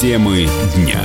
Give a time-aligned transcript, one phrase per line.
[0.00, 1.02] Темы дня.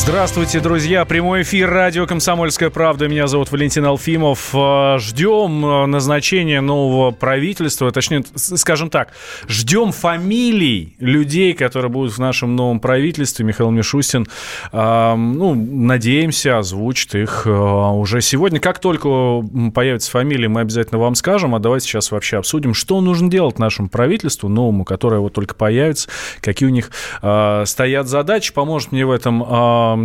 [0.00, 1.04] Здравствуйте, друзья.
[1.04, 3.08] Прямой эфир радио «Комсомольская правда».
[3.08, 4.54] Меня зовут Валентин Алфимов.
[4.54, 7.90] Э, ждем э, назначения нового правительства.
[7.90, 9.12] Точнее, скажем так,
[9.48, 13.44] ждем фамилий людей, которые будут в нашем новом правительстве.
[13.44, 14.28] Михаил Мишустин,
[14.72, 18.60] э, ну, надеемся, озвучит их уже сегодня.
[18.60, 19.42] Как только
[19.74, 21.56] появятся фамилии, мы обязательно вам скажем.
[21.56, 26.08] А давайте сейчас вообще обсудим, что нужно делать нашему правительству новому, которое вот только появится,
[26.40, 28.54] какие у них стоят задачи.
[28.54, 29.42] Поможет мне в этом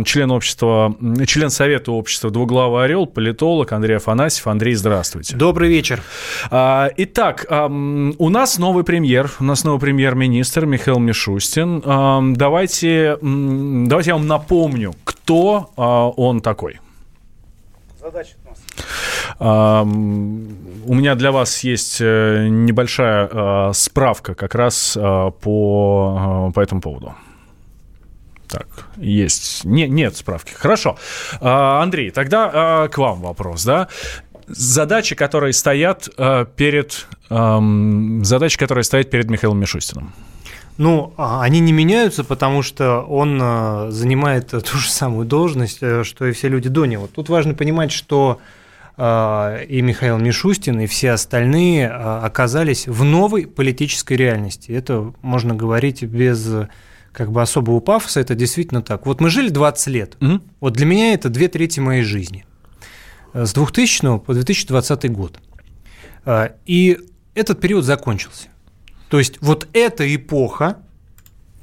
[0.04, 0.94] член общества,
[1.26, 4.46] член Совета общества «Двуглавый орел», политолог Андрей Афанасьев.
[4.46, 5.36] Андрей, здравствуйте.
[5.36, 6.02] Добрый вечер.
[6.50, 11.80] А, итак, у нас новый премьер, у нас новый премьер-министр Михаил Мишустин.
[12.34, 16.80] Давайте, давайте я вам напомню, кто а, он такой.
[18.00, 19.86] Задача у нас.
[20.86, 27.14] У меня для вас есть э, небольшая а, справка как раз по, по этому поводу.
[28.48, 29.64] Так, есть.
[29.64, 30.52] Не, нет справки.
[30.52, 30.98] Хорошо.
[31.40, 33.88] А, Андрей, тогда а, к вам вопрос, да?
[34.46, 37.06] Задачи, которые стоят а, перед...
[37.30, 40.12] Задачи, которые стоят перед Михаилом Мишустиным.
[40.76, 46.32] Ну, они не меняются, потому что он занимает ту же самую должность, э, что и
[46.32, 47.06] все люди до него.
[47.06, 48.40] Тут важно понимать, что
[48.96, 54.70] и Михаил Мишустин, и все остальные оказались в новой политической реальности.
[54.70, 56.48] Это можно говорить без
[57.14, 59.06] как бы особого пафоса, это действительно так.
[59.06, 60.16] Вот мы жили 20 лет.
[60.20, 60.40] Угу.
[60.60, 62.44] Вот для меня это две трети моей жизни.
[63.32, 65.38] С 2000 по 2020 год.
[66.24, 66.98] А, и
[67.34, 68.48] этот период закончился.
[69.08, 70.78] То есть вот эта эпоха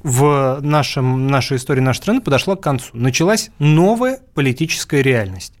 [0.02, 2.88] в нашем, нашей истории нашей страны подошла к концу.
[2.94, 5.54] Началась новая политическая реальность.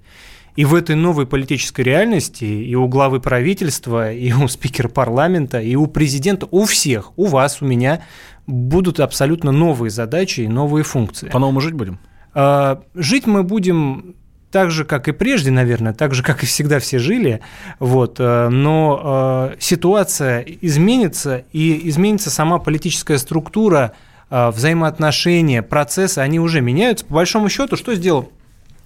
[0.54, 5.76] И в этой новой политической реальности и у главы правительства, и у спикера парламента, и
[5.76, 8.04] у президента, у всех, у вас, у меня
[8.46, 11.28] будут абсолютно новые задачи и новые функции.
[11.28, 11.98] По-новому жить будем?
[12.34, 14.16] А, жить мы будем
[14.52, 17.40] так же, как и прежде, наверное, так же, как и всегда все жили,
[17.78, 23.92] вот, э, но э, ситуация изменится, и изменится сама политическая структура,
[24.30, 27.06] э, взаимоотношения, процессы, они уже меняются.
[27.06, 28.30] По большому счету, что сделал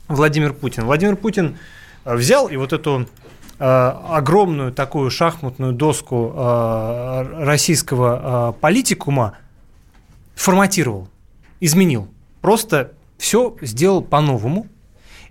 [0.07, 0.85] Владимир Путин?
[0.85, 1.57] Владимир Путин
[2.05, 3.07] взял и вот эту
[3.59, 6.31] огромную такую шахматную доску
[7.39, 9.39] российского политикума
[10.37, 11.09] форматировал,
[11.59, 12.07] изменил.
[12.41, 14.69] Просто все сделал по-новому.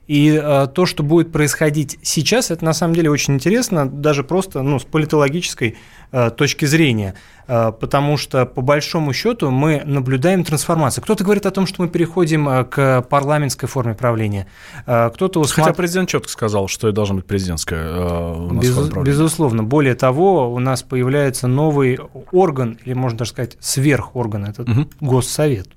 [0.07, 4.61] И э, то, что будет происходить сейчас, это на самом деле очень интересно, даже просто
[4.61, 5.77] ну, с политологической
[6.11, 7.15] э, точки зрения,
[7.47, 11.03] э, потому что по большому счету мы наблюдаем трансформацию.
[11.03, 14.45] Кто-то говорит о том, что мы переходим э, к парламентской форме правления,
[14.85, 15.65] э, кто-то усмат...
[15.65, 19.63] Хотя президент четко сказал, что это должна быть президентская э, у нас Без, Безусловно.
[19.63, 21.97] Более того, у нас появляется новый
[22.31, 24.87] орган, или можно даже сказать сверхорган, это угу.
[24.99, 25.69] Госсовет.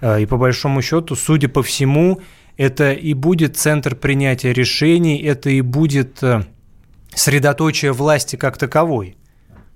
[0.00, 2.20] Э, и по большому счету, судя по всему,
[2.56, 6.44] это и будет центр принятия решений, это и будет э,
[7.14, 9.16] средоточие власти как таковой.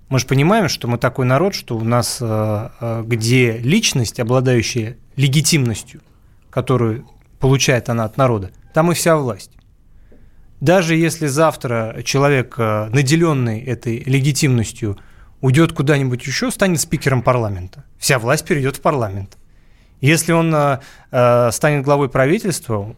[0.09, 4.97] Мы же понимаем, что мы такой народ, что у нас, э, э, где личность, обладающая
[5.17, 6.01] легитимностью,
[6.49, 7.07] которую
[7.39, 9.53] получает она от народа, там и вся власть.
[10.61, 14.99] Даже если завтра человек, наделенный этой легитимностью,
[15.41, 19.39] уйдет куда-нибудь еще, станет спикером парламента, вся власть перейдет в парламент.
[20.00, 22.94] Если он э, станет главой правительства,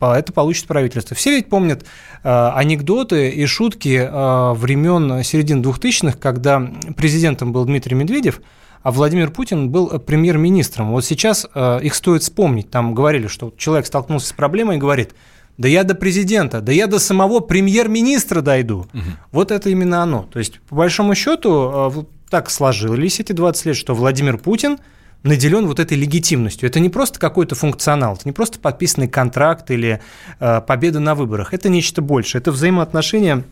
[0.00, 1.14] это получит правительство.
[1.16, 1.84] Все ведь помнят
[2.22, 8.40] э, анекдоты и шутки э, времен середины 2000-х, когда президентом был Дмитрий Медведев,
[8.82, 10.92] а Владимир Путин был премьер-министром.
[10.92, 12.70] Вот сейчас э, их стоит вспомнить.
[12.70, 15.14] Там говорили, что человек столкнулся с проблемой и говорит,
[15.58, 18.86] да я до президента, да я до самого премьер-министра дойду.
[18.94, 19.02] Угу.
[19.32, 20.22] Вот это именно оно.
[20.22, 24.78] То есть, по большому счету, э, так сложились эти 20 лет, что Владимир Путин–
[25.22, 26.68] наделен вот этой легитимностью.
[26.68, 30.00] Это не просто какой-то функционал, это не просто подписанный контракт или
[30.38, 31.52] э, победа на выборах.
[31.54, 32.40] Это нечто большее.
[32.40, 33.44] Это взаимоотношения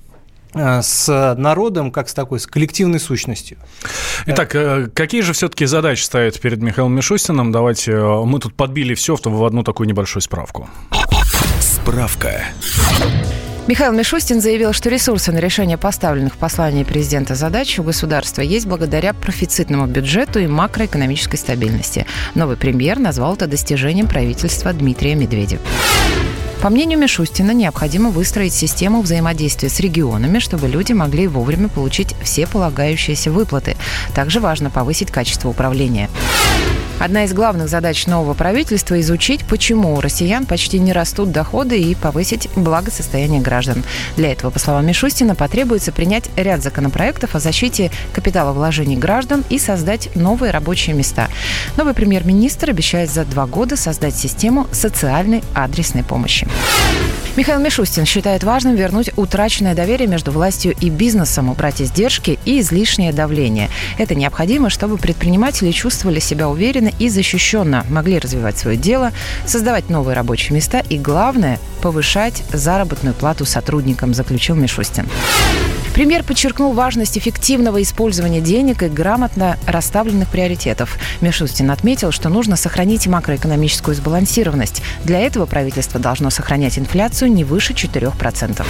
[0.55, 3.59] э, с народом, как с такой, с коллективной сущностью.
[4.26, 7.53] Итак, э, какие же все-таки задачи стоят перед Михаилом Мишустиным?
[7.53, 10.69] Давайте, э, мы тут подбили все в одну такую небольшую справку.
[11.61, 12.44] Справка.
[13.69, 18.67] Михаил Мишустин заявил, что ресурсы на решение поставленных в послании президента задач у государства есть
[18.67, 22.06] благодаря профицитному бюджету и макроэкономической стабильности.
[22.35, 25.61] Новый премьер назвал это достижением правительства Дмитрия Медведева.
[26.62, 32.49] По мнению Мишустина, необходимо выстроить систему взаимодействия с регионами, чтобы люди могли вовремя получить все
[32.49, 33.76] полагающиеся выплаты.
[34.12, 36.10] Также важно повысить качество управления.
[36.99, 41.94] Одна из главных задач нового правительства– изучить, почему у россиян почти не растут доходы и
[41.94, 43.84] повысить благосостояние граждан.
[44.16, 50.08] Для этого, по словам Мишустина, потребуется принять ряд законопроектов о защите капиталовложений граждан и создать
[50.16, 51.28] новые рабочие места.
[51.76, 56.48] Новый премьер-министр обещает за два года создать систему социальной адресной помощи.
[57.39, 63.12] Михаил Мишустин считает важным вернуть утраченное доверие между властью и бизнесом, убрать издержки и излишнее
[63.12, 63.71] давление.
[63.97, 69.12] Это необходимо, чтобы предприниматели чувствовали себя уверенно и защищенно, могли развивать свое дело,
[69.47, 75.06] создавать новые рабочие места и, главное, повышать заработную плату сотрудникам, заключил Мишустин.
[75.99, 80.97] Премьер подчеркнул важность эффективного использования денег и грамотно расставленных приоритетов.
[81.21, 84.81] Мишустин отметил, что нужно сохранить макроэкономическую сбалансированность.
[85.03, 88.65] Для этого правительство должно сохранять инфляцию не выше 4%.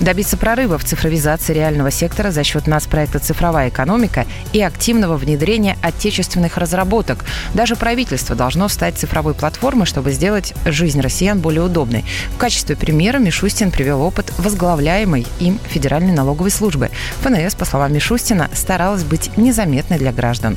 [0.00, 6.58] Добиться прорыва в цифровизации реального сектора за счет нацпроекта «Цифровая экономика» и активного внедрения отечественных
[6.58, 7.24] разработок.
[7.54, 12.04] Даже правительство должно стать цифровой платформой, чтобы сделать жизнь россиян более удобной.
[12.34, 16.90] В качестве примера Мишустин привел опыт возглавляемой им Федеральной налоговой службы.
[17.22, 20.56] ФНС, по словам Мишустина, старалась быть незаметной для граждан.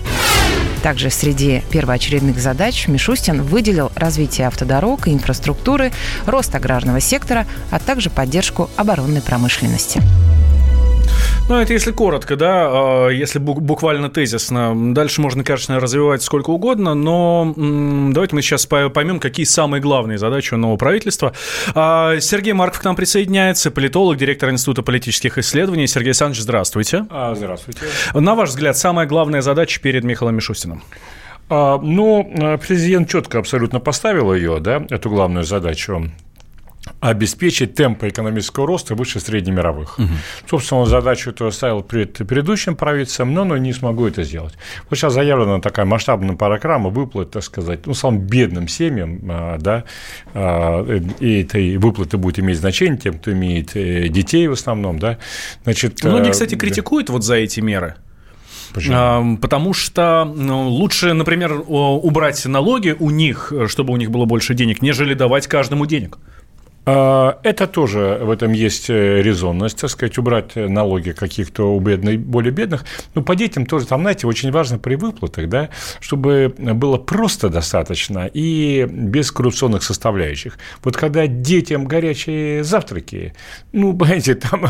[0.83, 5.91] Также среди первоочередных задач Мишустин выделил развитие автодорог и инфраструктуры,
[6.25, 10.01] рост аграрного сектора, а также поддержку оборонной промышленности.
[11.49, 14.93] Ну, это если коротко, да, а, если буквально тезисно.
[14.93, 20.53] Дальше можно, конечно, развивать сколько угодно, но давайте мы сейчас поймем, какие самые главные задачи
[20.53, 21.33] у нового правительства.
[21.73, 25.87] А, Сергей Марков к нам присоединяется, политолог, директор Института политических исследований.
[25.87, 27.05] Сергей Александрович, здравствуйте.
[27.09, 27.79] А, здравствуйте.
[28.13, 30.83] На ваш взгляд, самая главная задача перед Михаилом Мишустиным?
[31.49, 36.11] Ну, президент четко абсолютно поставил ее, да, эту главную задачу
[36.99, 39.99] обеспечить темпы экономического роста выше среднемировых.
[39.99, 40.07] Угу.
[40.49, 44.55] Собственно, задачу эту ставил перед предыдущим правительством, но он не смогу это сделать.
[44.89, 49.83] Вот сейчас заявлена такая масштабная программа выплат, так сказать, ну, самым бедным семьям, а, да,
[50.33, 50.83] а,
[51.19, 55.19] и этой выплаты будет иметь значение тем, кто имеет э, детей в основном, да.
[55.63, 57.95] Значит, Многие, э, кстати, критикуют вот за эти меры.
[58.73, 59.37] Почему?
[59.37, 64.81] Потому что ну, лучше, например, убрать налоги у них, чтобы у них было больше денег,
[64.81, 66.17] нежели давать каждому денег.
[66.89, 72.17] А, это тоже в этом есть э, резонность, так сказать, убрать налоги каких-то у бедных,
[72.21, 72.85] более бедных.
[73.13, 75.67] Но по детям тоже, там, знаете, очень важно при выплатах, да,
[75.99, 80.57] чтобы было просто достаточно и без коррупционных составляющих.
[80.81, 83.33] Вот когда детям горячие завтраки,
[83.73, 84.65] ну, понимаете, там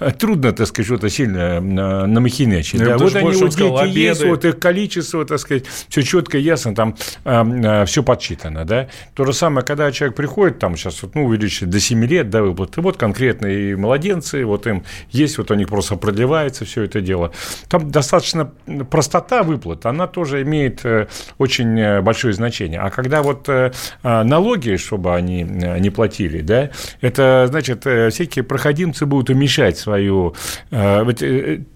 [0.00, 2.80] э, трудно, так сказать, что-то сильно намахинячить.
[2.80, 2.98] Да?
[2.98, 7.84] Вот они, вот дети есть, вот их количество, так сказать, все четко, ясно, там э,
[7.84, 8.88] все подсчитано, да.
[9.14, 12.30] То же самое, когда человек приходит, там сейчас, вот, ну, увеличить значит, до 7 лет
[12.30, 12.80] до выплаты.
[12.80, 17.32] Вот конкретные младенцы, вот им есть, вот у них просто продлевается все это дело.
[17.68, 18.50] Там достаточно
[18.90, 21.06] простота выплат, она тоже имеет э,
[21.38, 22.80] очень э, большое значение.
[22.80, 23.72] А когда вот э,
[24.02, 26.70] а, налоги, чтобы они не платили, да,
[27.00, 30.34] это значит, всякие проходимцы будут уменьшать свою...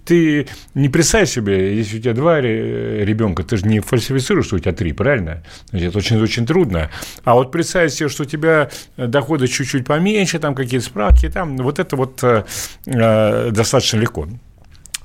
[0.05, 4.59] Ты не представь себе, если у тебя два ребенка, ты же не фальсифицируешь, что у
[4.59, 5.43] тебя три, правильно?
[5.73, 6.91] Это очень-очень трудно.
[7.25, 11.57] А вот представь себе, что у тебя доходы чуть-чуть чуть поменьше, там какие-то справки, там
[11.57, 12.45] вот это вот э,
[12.87, 14.29] э достаточно легко.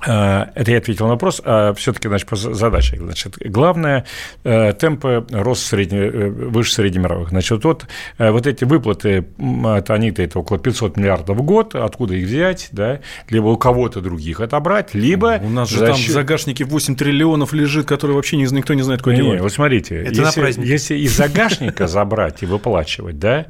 [0.06, 1.42] Э, это я ответил на вопрос.
[1.44, 2.96] А все-таки, значит, по задаче.
[2.96, 4.06] Значит, главное
[4.44, 7.30] э, темпы роста средне, э, выше среднемировых.
[7.30, 7.86] Значит, вот,
[8.18, 13.00] вот эти выплаты, это они-то это около 500 миллиардов в год, откуда их взять, да,
[13.28, 15.38] либо у кого-то других отобрать, либо...
[15.42, 19.16] У нас же там в загашнике 8 триллионов лежит, которые вообще никто не знает, куда
[19.16, 19.40] не, девать.
[19.40, 23.46] Вот смотрите, это если, если из загашника забрать и выплачивать, да,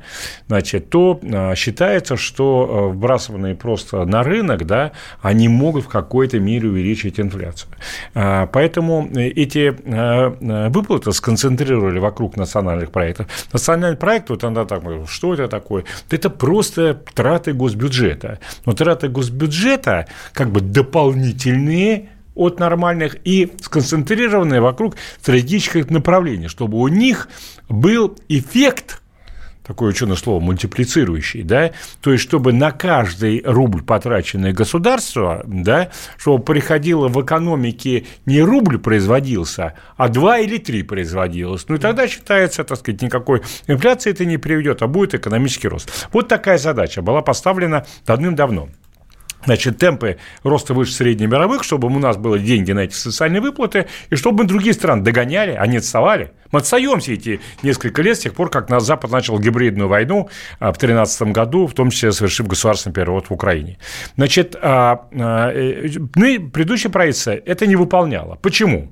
[0.49, 1.21] значит, то
[1.57, 7.71] считается, что вбрасыванные просто на рынок, да, они могут в какой-то мире увеличить инфляцию.
[8.15, 13.27] А, поэтому эти а, а, выплаты сконцентрировали вокруг национальных проектов.
[13.53, 15.85] Национальный проект, вот она так, что это такое?
[16.11, 18.39] Это просто траты госбюджета.
[18.67, 26.89] Но траты госбюджета как бы дополнительные от нормальных и сконцентрированные вокруг стратегических направлений, чтобы у
[26.89, 27.29] них
[27.69, 29.00] был эффект
[29.71, 36.43] такое ученое слово, мультиплицирующий, да, то есть чтобы на каждый рубль, потраченный государство, да, чтобы
[36.43, 41.67] приходило в экономике не рубль производился, а два или три производилось.
[41.69, 46.09] Ну и тогда считается, так сказать, никакой инфляции это не приведет, а будет экономический рост.
[46.13, 48.71] Вот такая задача была поставлена давным-давно
[49.45, 54.17] значит, темпы роста выше среднемировых, чтобы у нас были деньги на эти социальные выплаты, и
[54.17, 56.33] чтобы мы другие страны догоняли, а не отставали.
[56.53, 60.29] Мы отстаем эти несколько лет с тех пор, как наш Запад начал гибридную войну
[60.59, 63.79] а, в 2013 году, в том числе совершив государственный переворот в Украине.
[64.17, 68.37] Значит, а, а, э, ну, предыдущее правительство это не выполняло.
[68.43, 68.91] Почему?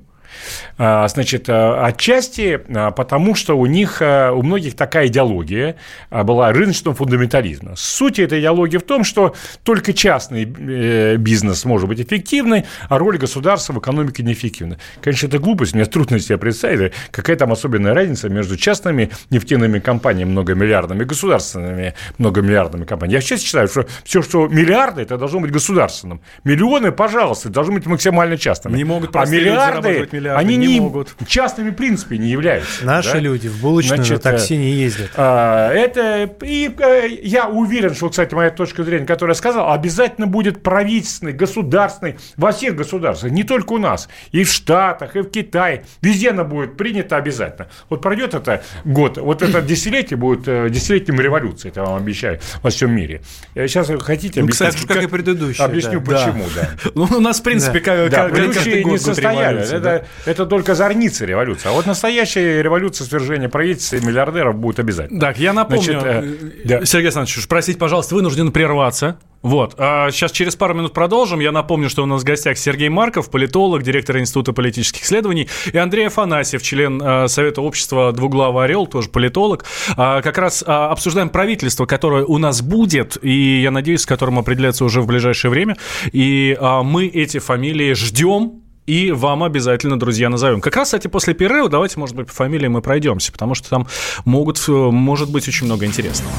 [0.77, 2.61] А, значит, отчасти
[2.95, 5.75] потому, что у них, у многих такая идеология
[6.09, 7.75] была рыночного фундаментализма.
[7.75, 13.73] Суть этой идеологии в том, что только частный бизнес может быть эффективный, а роль государства
[13.73, 14.77] в экономике неэффективна.
[15.01, 20.29] Конечно, это глупость, мне трудно себе представить, какая там особенная разница между частными нефтяными компаниями
[20.29, 23.15] многомиллиардными и государственными многомиллиардными компаниями.
[23.15, 26.21] Я сейчас считаю, что все, что миллиарды, это должно быть государственным.
[26.43, 28.77] Миллионы, пожалуйста, должны быть максимально частными.
[28.77, 31.15] Не могут а миллиарды, миллиарды, они не, не могут.
[31.27, 32.85] частными в принципе не являются.
[32.85, 33.19] Наши да?
[33.19, 35.11] люди в булочную Значит, на такси не ездят.
[35.15, 40.27] А, это, и э, я уверен, что, кстати, моя точка зрения, которую я сказал, обязательно
[40.27, 45.29] будет правительственный, государственный, во всех государствах, не только у нас, и в Штатах, и в
[45.29, 47.69] Китае, везде она будет принята обязательно.
[47.89, 52.39] Вот пройдет это год, вот это десятилетие будет э, десятилетием революции, это я вам обещаю,
[52.61, 53.21] во всем мире.
[53.53, 54.69] Сейчас хотите ну, объяснить?
[54.69, 55.65] Кстати, как, как и предыдущие.
[55.65, 56.05] Объясню, да.
[56.05, 56.69] почему, да.
[56.83, 56.91] да.
[56.95, 57.85] Ну, у нас, в принципе, да.
[57.85, 59.67] как, да, как, предыдущие не состоялись.
[59.67, 60.03] Это, да?
[60.25, 61.69] Это только зорницы революции.
[61.69, 65.19] А вот настоящая революция свержения правительства и миллиардеров будет обязательно.
[65.19, 66.85] Так, я напомню, Значит, э, да.
[66.85, 69.19] Сергей Александрович, спросить, пожалуйста, вынужден прерваться.
[69.41, 69.75] Вот.
[69.77, 71.39] А сейчас через пару минут продолжим.
[71.39, 75.77] Я напомню, что у нас в гостях Сергей Марков, политолог, директор Института политических исследований, и
[75.77, 79.65] Андрей Афанасьев, член э, Совета общества «Двуглавый орел», тоже политолог.
[79.95, 84.39] А, как раз а, обсуждаем правительство, которое у нас будет, и, я надеюсь, с которым
[84.39, 85.77] определяется уже в ближайшее время.
[86.11, 90.61] И а, мы эти фамилии ждем, и вам обязательно, друзья, назовем.
[90.61, 93.87] Как раз, кстати, после перерыва давайте, может быть, по фамилиям мы пройдемся, потому что там
[94.25, 96.33] могут, э, может быть очень много интересного.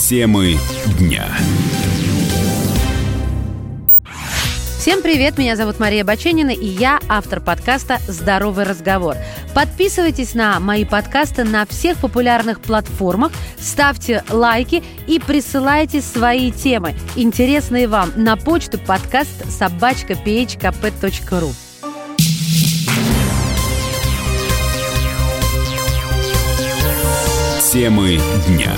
[0.00, 0.56] Темы
[0.98, 1.26] дня.
[4.80, 9.16] Всем привет, меня зовут Мария Баченина, и я автор подкаста «Здоровый разговор».
[9.54, 17.86] Подписывайтесь на мои подкасты на всех популярных платформах, ставьте лайки и присылайте свои темы, интересные
[17.86, 20.16] вам, на почту подкаст собачка
[27.76, 28.18] Темы
[28.48, 28.72] дня.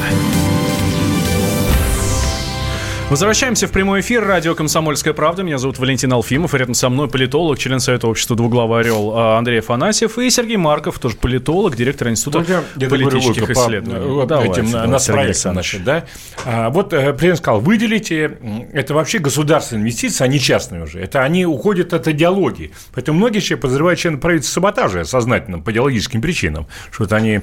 [3.11, 4.26] Возвращаемся в прямой эфир.
[4.26, 5.45] Радио «Комсомольская правда».
[5.45, 6.52] Меня зовут Валентин Алфимов.
[6.52, 10.57] И рядом со мной политолог, член Совета общества «Двуглавый орел» а, Андрей Афанасьев и Сергей
[10.57, 14.05] Марков, тоже политолог, директор Института Только я политических говорю, исследований.
[14.05, 16.05] По, вот Давайте, этим да, настроениям, значит, да?
[16.45, 18.37] А, вот э, президент сказал, выделите,
[18.73, 20.99] это вообще государственные инвестиции, а не частные уже.
[20.99, 22.73] Это они уходят от идеологии.
[22.93, 27.43] Поэтому многие еще подозревают член правительства саботажа сознательным по идеологическим причинам, что это они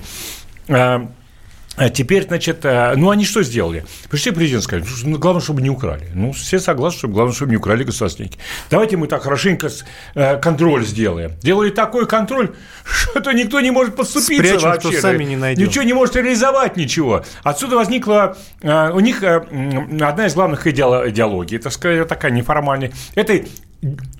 [1.76, 3.86] а, а теперь, значит, э, ну они что сделали?
[4.10, 6.10] Пришли президент сказать, ну, главное, чтобы не украли.
[6.14, 8.38] Ну, все согласны, что главное, чтобы не украли государственники.
[8.70, 9.70] Давайте мы так хорошенько
[10.16, 11.34] э, контроль сделаем.
[11.42, 14.92] Делали такой контроль, что никто не может подступиться Спрячем, вообще.
[14.92, 15.68] Что сами не найдем.
[15.68, 17.24] Ничего не может реализовать ничего.
[17.44, 22.92] Отсюда возникла э, у них одна из главных идеологий, так сказать, такая неформальная.
[23.16, 23.42] Это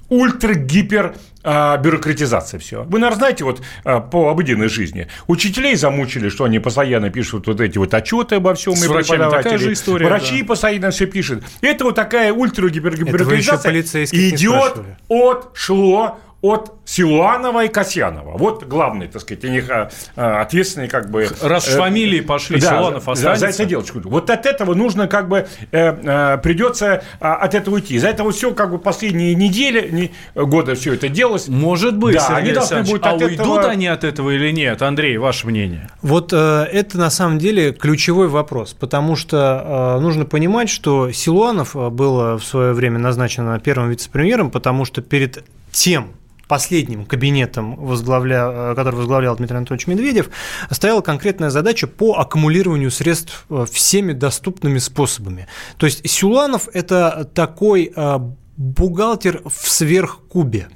[0.10, 2.84] ультра-гипер а, бюрократизация все.
[2.84, 5.08] Вы, наверное, знаете, вот а, по обыденной жизни.
[5.28, 8.76] Учителей замучили, что они постоянно пишут вот эти вот отчеты обо всем.
[8.76, 10.08] С врачами такая же история.
[10.08, 10.48] Врачи да.
[10.48, 11.44] постоянно все пишут.
[11.62, 18.38] Это вот такая ультра-гипер-бюрократизация идет от шло от Силуанова и Касьянова.
[18.38, 21.28] Вот главные, так сказать, у них а, а, ответственные как бы...
[21.42, 23.48] Раз э, фамилии пошли, да, Силуанов останется.
[23.48, 24.00] За, за это делочку.
[24.04, 27.98] Вот от этого нужно как бы э, э, придется а, от этого уйти.
[27.98, 31.48] За этого все как бы последние недели, не, года все это делалось.
[31.48, 33.68] Может быть, да, они должны будут а от уйдут этого...
[33.68, 34.82] они от этого или нет?
[34.84, 35.90] Андрей, ваше мнение?
[36.04, 41.76] Вот э, это на самом деле ключевой вопрос, потому что э, нужно понимать, что Силуанов
[41.76, 46.14] э, был в свое время назначен первым вице-премьером, потому что перед тем,
[46.48, 50.30] последним кабинетом, возглавля, э, который возглавлял Дмитрий Анатольевич Медведев,
[50.70, 55.48] стояла конкретная задача по аккумулированию средств э, всеми доступными способами.
[55.78, 58.20] То есть Сюланов– это такой э,
[58.58, 60.68] бухгалтер в сверхкубе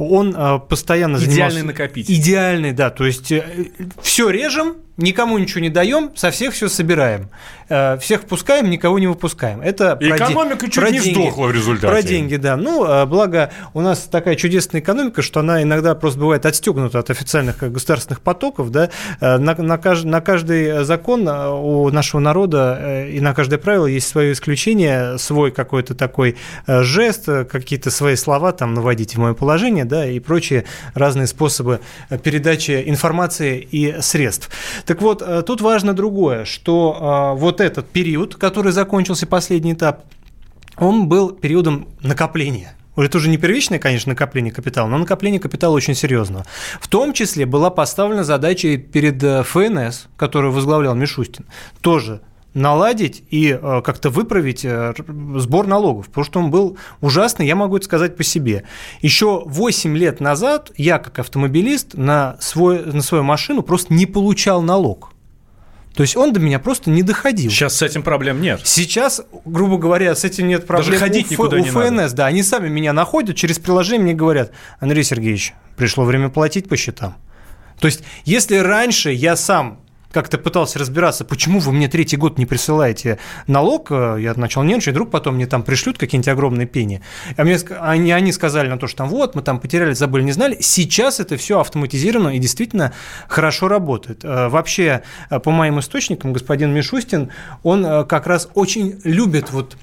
[0.00, 0.32] он
[0.68, 1.64] постоянно Идеальный занимался...
[1.64, 2.14] накопитель.
[2.14, 2.90] Идеальный, да.
[2.90, 3.32] То есть
[4.00, 7.30] все режем, никому ничего не даем, со всех все собираем.
[7.70, 9.60] Э, всех впускаем, никого не выпускаем.
[9.60, 10.72] Это и экономика де...
[10.72, 11.20] чуть про не деньги.
[11.20, 11.86] сдохла в результате.
[11.86, 12.56] Про деньги, да.
[12.56, 17.10] Ну, э, благо, у нас такая чудесная экономика, что она иногда просто бывает отстегнута от
[17.10, 18.70] официальных государственных потоков.
[18.70, 18.90] Да?
[19.20, 20.04] Э, на, на, кажд...
[20.04, 25.94] на каждый закон у нашего народа и на каждое правило есть свое исключение, свой какой-то
[25.94, 26.36] такой
[26.66, 30.64] жест, какие-то свои слова там наводить в мое положение, да, и прочие
[30.94, 31.80] разные способы
[32.22, 34.50] передачи информации и средств.
[34.88, 40.06] Так вот, э, тут важно другое, что э, вот этот период, который закончился, последний этап,
[40.78, 42.74] он был периодом накопления.
[42.96, 46.46] Это уже не первичное, конечно, накопление капитала, но накопление капитала очень серьезного.
[46.80, 51.44] В том числе была поставлена задача перед э, ФНС, которую возглавлял Мишустин,
[51.82, 52.22] тоже
[52.54, 54.94] наладить и э, как-то выправить э,
[55.36, 58.64] сбор налогов, потому что он был ужасный, я могу это сказать по себе.
[59.00, 64.62] Еще 8 лет назад я, как автомобилист, на, свой, на свою машину просто не получал
[64.62, 65.12] налог.
[65.94, 67.50] То есть он до меня просто не доходил.
[67.50, 68.60] Сейчас с этим проблем нет.
[68.62, 70.92] Сейчас, грубо говоря, с этим нет проблем.
[70.92, 72.14] Даже ходить у, никуда у не ФНС, надо.
[72.14, 76.76] да, они сами меня находят, через приложение мне говорят, Андрей Сергеевич, пришло время платить по
[76.76, 77.16] счетам.
[77.80, 79.80] То есть, если раньше я сам
[80.12, 84.92] как-то пытался разбираться, почему вы мне третий год не присылаете налог, э, я начал нервничать,
[84.94, 87.02] вдруг потом мне там пришлют какие-нибудь огромные пени.
[87.36, 90.22] А мне, ск- они, они сказали на то, что там вот, мы там потеряли, забыли,
[90.22, 90.56] не знали.
[90.60, 92.92] Сейчас это все автоматизировано и действительно
[93.28, 94.24] хорошо работает.
[94.24, 97.30] Э, Вообще, э, по моим источникам, господин Мишустин,
[97.62, 99.76] он как раз очень любит вот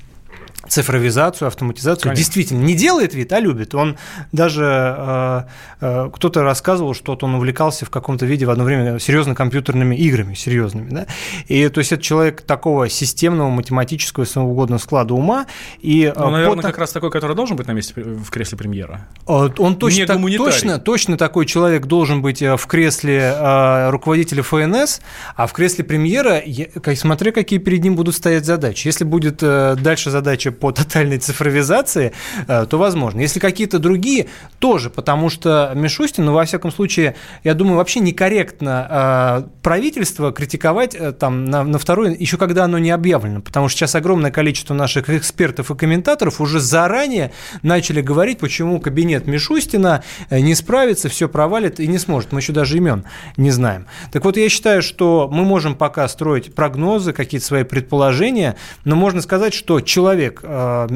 [0.68, 2.04] цифровизацию, автоматизацию.
[2.04, 2.18] Конечно.
[2.24, 3.76] Действительно, не делает вид, а любит.
[3.76, 3.98] Он
[4.32, 4.64] даже
[4.98, 5.42] э,
[5.82, 10.34] э, кто-то рассказывал, что он увлекался в каком-то виде в одно время серьезно компьютерными играми,
[10.34, 10.90] серьезными.
[10.90, 11.06] Да?
[11.48, 15.46] И то есть это человек такого системного, математического, если угодно, склада ума.
[15.82, 18.58] И, э, Ну, наверное, по- как раз такой, который должен быть на месте в кресле
[18.58, 19.08] премьера.
[19.28, 23.90] Э, Он точно, Не так- точно, точно такой человек должен быть э, в кресле э,
[23.90, 25.02] руководителя ФНС,
[25.36, 28.88] а в кресле премьера, я- смотря какие перед ним будут стоять задачи.
[28.88, 32.14] Если будет э, дальше задача по тотальной цифровизации,
[32.48, 33.22] э, то возможно.
[33.22, 34.28] Если какие-то другие,
[34.60, 40.96] тоже, потому что Мишустин, ну, во всяком случае, я думаю, вообще некорректно э, правительство критиковать
[40.96, 44.74] э, там на, на второй, еще когда оно не объявлено, потому что сейчас огромное количество
[44.74, 47.32] наших экспертов и комментаторов уже заранее
[47.62, 52.32] начали говорить, почему кабинет Мишустина не справится, все провалит и не сможет.
[52.32, 53.06] Мы еще даже имен
[53.38, 53.88] не знаем.
[54.12, 59.22] Так вот, я считаю, что мы можем пока строить прогнозы, какие-то свои предположения, но можно
[59.22, 60.88] сказать, что человек э,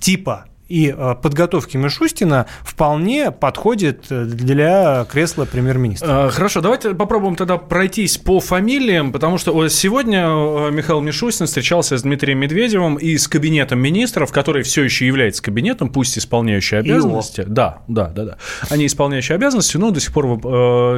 [0.00, 6.26] типа и э, подготовки Мишустина вполне подходит э, для кресла премьер-министра.
[6.26, 10.22] Э, Хорошо, давайте попробуем тогда пройтись по фамилиям, потому что сегодня
[10.70, 15.88] Михаил Мишустин встречался с Дмитрием Медведевым и с кабинетом министров, который все еще является кабинетом,
[15.88, 17.44] пусть исполняющий обязанности.
[17.46, 18.36] Да, да, да, да.
[18.68, 20.26] Они исполняющие обязанности, но до сих пор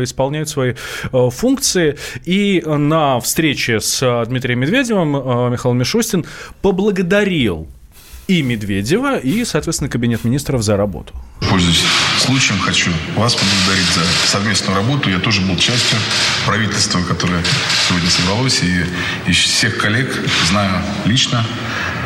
[0.03, 0.75] исполняют свои
[1.13, 1.99] функции.
[2.25, 6.25] И на встрече с Дмитрием Медведевым Михаил Мишустин
[6.63, 7.69] поблагодарил
[8.29, 11.15] и Медведева, и, соответственно, кабинет министров за работу.
[11.49, 11.83] Пользуясь
[12.19, 15.09] случаем, хочу вас поблагодарить за совместную работу.
[15.09, 15.99] Я тоже был частью
[16.45, 17.43] правительства, которое
[17.89, 18.85] сегодня собралось, и
[19.31, 20.15] из всех коллег
[20.51, 21.43] знаю лично.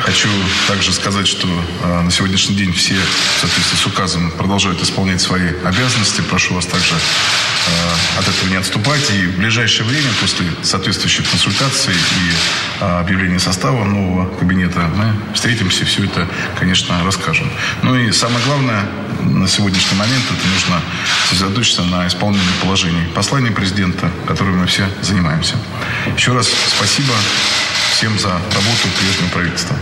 [0.05, 0.29] Хочу
[0.67, 5.51] также сказать, что э, на сегодняшний день все, в соответствии с указом, продолжают исполнять свои
[5.65, 6.21] обязанности.
[6.23, 9.11] Прошу вас также э, от этого не отступать.
[9.13, 12.33] И в ближайшее время, после соответствующих консультаций и
[12.81, 17.49] э, объявления состава нового кабинета, мы встретимся и все это, конечно, расскажем.
[17.83, 18.85] Ну и самое главное,
[19.21, 20.83] на сегодняшний момент это нужно
[21.31, 25.55] сосредоточиться на исполнении положений послания президента, которым мы все занимаемся.
[26.17, 27.15] Еще раз спасибо
[27.93, 29.77] всем за работу приятного правительства.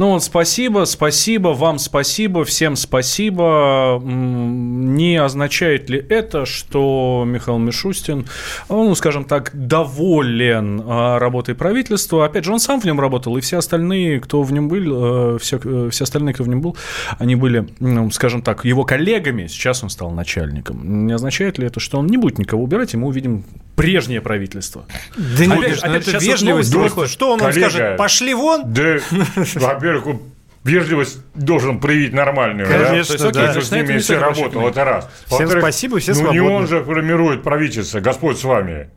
[0.00, 4.00] Ну вот спасибо, спасибо, вам спасибо, всем спасибо.
[4.02, 8.26] Не означает ли это, что Михаил Мишустин,
[8.70, 12.24] ну, скажем так, доволен а, работой правительства?
[12.24, 15.38] Опять же, он сам в нем работал, и все остальные, кто в нем был, э,
[15.38, 16.78] все, э, все остальные, кто в нем был,
[17.18, 19.48] они были, ну, скажем так, его коллегами.
[19.48, 21.06] Сейчас он стал начальником.
[21.06, 23.44] Не означает ли это, что он не будет никого убирать, и мы увидим
[23.76, 24.86] прежнее правительство?
[25.14, 26.42] Да Опять- нет, ну опять это вот вежливость.
[26.74, 26.94] новость.
[26.94, 27.10] выходит.
[27.10, 27.70] Что он вам Коллега.
[27.70, 27.96] скажет?
[27.98, 28.72] Пошли вон?
[28.72, 28.96] Да,
[29.90, 30.22] во-первых, он
[30.64, 32.68] вежливость должен проявить нормальную.
[32.68, 32.86] да?
[32.86, 33.42] Конечно, То есть, да.
[33.42, 35.10] окей, что с ними не все работал, это раз.
[35.26, 36.50] Всем Во-вторых, спасибо, все Ну, не свободны.
[36.50, 38.90] он же формирует правительство, Господь с вами.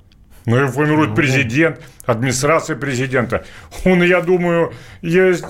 [0.45, 3.45] Но его формирует президент, администрация президента.
[3.85, 5.45] Он, я думаю, есть...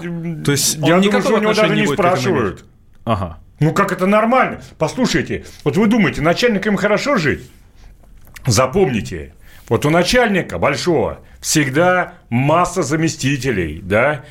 [0.45, 2.63] То есть я думаю, что у него даже не не спрашивают.
[3.05, 3.39] Ага.
[3.59, 4.61] Ну как это нормально?
[4.77, 7.49] Послушайте, вот вы думаете, начальникам хорошо жить?
[8.45, 9.33] Запомните,
[9.69, 14.23] вот у начальника большого всегда масса заместителей, да?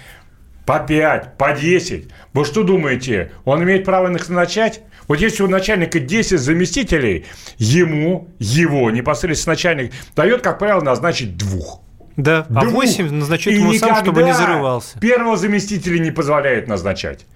[0.66, 2.08] По 5, по 10.
[2.32, 4.82] Вы что думаете, он имеет право их назначать?
[5.08, 7.26] Вот если у начальника 10 заместителей,
[7.58, 11.80] ему, его непосредственно начальник, дает, как правило, назначить двух.
[12.16, 12.84] Да, а Двух.
[12.84, 14.98] 8 назначит И ему сам, чтобы не зарывался.
[15.00, 17.26] Первого заместителя не позволяет назначать.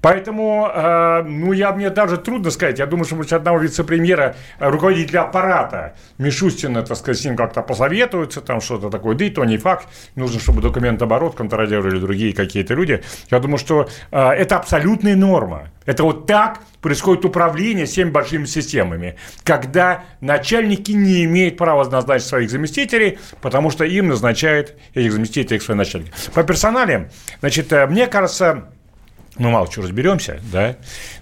[0.00, 2.78] Поэтому, э, ну, я, мне даже трудно сказать.
[2.78, 7.62] Я думаю, что может, одного вице-премьера, э, руководителя аппарата Мишустина, так сказать, с ним как-то
[7.62, 9.16] посоветуются, там что-то такое.
[9.16, 9.88] Да и то не факт.
[10.14, 13.02] Нужно, чтобы документооборот контролировали другие какие-то люди.
[13.30, 15.70] Я думаю, что э, это абсолютная норма.
[15.84, 22.50] Это вот так происходит управление всеми большими системами, когда начальники не имеют права назначить своих
[22.50, 26.12] заместителей, потому что им назначают этих заместителей свои начальники.
[26.34, 27.08] По персоналиям,
[27.40, 28.68] значит, мне кажется,
[29.38, 30.76] ну, мало чего разберемся, да,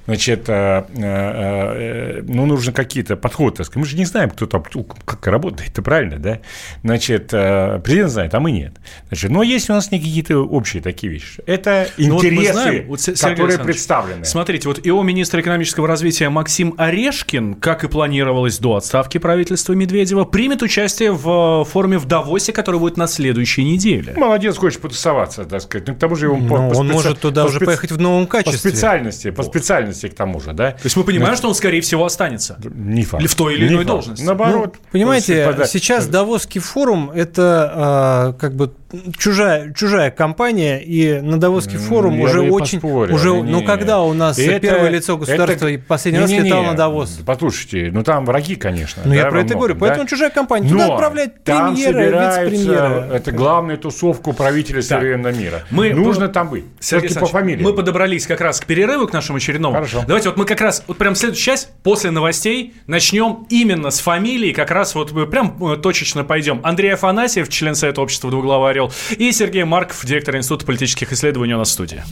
[0.07, 3.85] значит, э, э, э, ну, нужно какие-то подходы, так сказать.
[3.85, 4.65] Мы же не знаем, кто там,
[5.05, 6.41] как работает, это правильно, да?
[6.83, 8.75] Значит, президент знает, а мы нет.
[9.09, 11.43] Значит, но есть у нас не какие-то общие такие вещи.
[11.47, 14.25] Это интересы, ну, вот знаем, вот, которые представлены.
[14.25, 20.25] Смотрите, вот ИО министр экономического развития Максим Орешкин, как и планировалось до отставки правительства Медведева,
[20.25, 24.15] примет участие в форуме в Давосе, который будет на следующей неделе.
[24.17, 25.89] Молодец, хочет потусоваться, так сказать.
[25.89, 27.67] Ну, к тому же он, по, он по может туда по уже специ...
[27.67, 28.71] поехать в новом качестве.
[28.71, 30.73] По специальности, по специальности к тому же, да.
[30.73, 31.37] То есть мы понимаем, Но...
[31.37, 32.59] что он, скорее всего, останется.
[32.63, 33.23] Не факт.
[33.23, 34.25] Или в той или иной должности.
[34.25, 34.75] Наоборот.
[34.77, 38.73] Ну, понимаете, сейчас Давосский форум– это э, как бы
[39.19, 42.81] чужая, чужая компания, и на Давосский форум Я уже очень...
[42.81, 46.31] Поспорю, уже, не, ну, когда у нас это, первое лицо государства это, последний не, раз
[46.31, 47.21] не, летал не, на Давос?
[47.25, 49.03] Послушайте, ну, там враги, конечно.
[49.05, 49.75] Ну, да, я про это говорю.
[49.75, 49.81] Да?
[49.81, 50.69] Поэтому чужая компания.
[50.69, 53.09] Туда отправлять премьера, вице-премьера.
[53.13, 55.63] Это главная тусовка правителя современного мира.
[55.71, 56.65] Мы, Нужно там быть.
[56.81, 57.63] Сергей по фамилии.
[57.63, 59.75] Мы подобрались как раз к перерыву, к нашему очередному.
[59.75, 60.05] Хорошо.
[60.07, 64.53] Давайте вот мы как раз, вот прям следующая часть, после новостей, начнем именно с фамилии,
[64.53, 66.61] как раз вот мы прям э, точечно пойдем.
[66.63, 71.59] Андрей Афанасьев, член Совета общества «Двуглавый орел», и Сергей Марков, директор Института политических исследований у
[71.59, 72.03] нас в студии.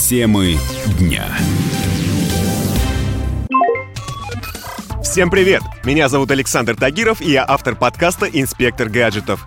[0.00, 0.58] Темы
[0.98, 1.24] дня.
[5.02, 5.62] Всем привет!
[5.84, 9.46] Меня зовут Александр Тагиров, и я автор подкаста «Инспектор гаджетов».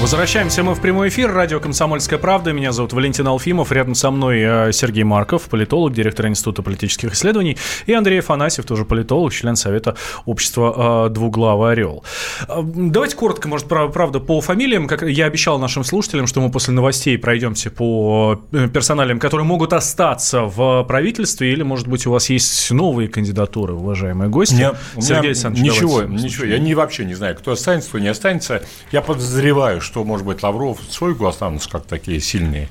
[0.00, 1.32] Возвращаемся мы в прямой эфир.
[1.32, 2.52] Радио «Комсомольская правда».
[2.52, 3.72] Меня зовут Валентин Алфимов.
[3.72, 7.58] Рядом со мной э, Сергей Марков, политолог, директор Института политических исследований.
[7.86, 12.04] И Андрей Афанасьев, тоже политолог, член Совета общества э, «Двуглавый орел».
[12.48, 14.86] Э, давайте коротко, может, правда, по фамилиям.
[14.86, 18.40] Как я обещал нашим слушателям, что мы после новостей пройдемся по
[18.72, 21.52] персоналиям, которые могут остаться в правительстве.
[21.52, 24.54] Или, может быть, у вас есть новые кандидатуры, уважаемые гости.
[24.54, 26.44] Нет, Сергей Александрович, Ничего, ничего.
[26.44, 28.62] Я не, вообще не знаю, кто останется, кто не останется.
[28.92, 32.68] Я подозреваю, что, может быть, Лавров, Сойгу останутся как такие сильные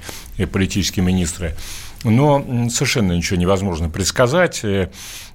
[0.51, 1.55] политические министры.
[2.03, 4.63] Но совершенно ничего невозможно предсказать.
[4.63, 4.89] Э,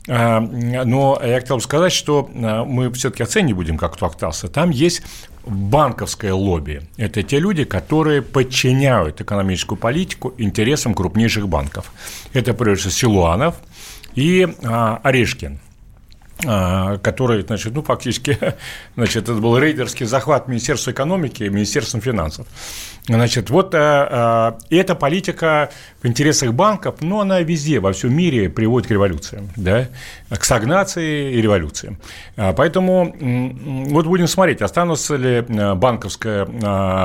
[0.08, 4.46] а, но я хотел бы сказать, что э, мы все-таки оценивать будем, как остался.
[4.46, 5.02] Там есть
[5.44, 6.82] банковское лобби.
[6.96, 11.92] Это те люди, которые подчиняют экономическую политику интересам крупнейших банков.
[12.32, 13.56] Это, прежде всего, Силуанов
[14.14, 15.61] и а, Орешкин– а,
[16.42, 18.38] который, значит, ну, фактически,
[18.96, 22.46] значит, это был рейдерский захват Министерства экономики и Министерством финансов.
[23.06, 25.70] Значит, вот а, эта политика
[26.02, 29.88] в интересах банков, но она везде, во всем мире приводит к революциям, да,
[30.30, 31.98] к стагнации и революциям.
[32.36, 33.14] Поэтому
[33.90, 36.46] вот будем смотреть, останутся ли банковское